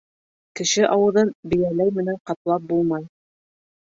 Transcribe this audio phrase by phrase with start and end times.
[0.59, 3.07] Кеше ауыҙын бейәләй менән ҡаплап булмай.